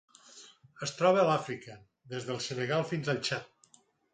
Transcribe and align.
Es 0.87 0.93
troba 1.01 1.21
a 1.25 1.35
Àfrica: 1.35 1.75
des 2.15 2.27
del 2.31 2.43
Senegal 2.49 2.89
fins 2.95 3.13
al 3.15 3.25
Txad. 3.29 3.81